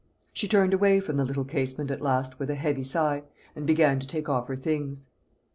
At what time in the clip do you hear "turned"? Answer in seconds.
0.47-0.73